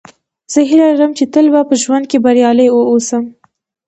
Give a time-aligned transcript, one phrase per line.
[0.53, 3.23] زه هیله لرم، چي تل په ژوند کښي بریالی اوسم.